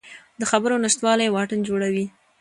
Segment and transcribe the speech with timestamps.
[0.39, 2.05] د خبرو نشتوالی واټن جوړوي